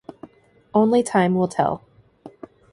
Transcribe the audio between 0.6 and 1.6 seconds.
Only time will